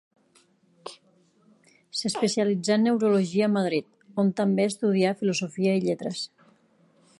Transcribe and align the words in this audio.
S'especialitzà 1.99 2.77
en 2.79 2.83
neurologia 2.87 3.49
a 3.49 3.51
Madrid, 3.59 3.87
on 4.23 4.33
també 4.41 4.67
estudià 4.71 5.15
filosofia 5.23 5.79
i 5.81 5.85
lletres. 5.89 6.27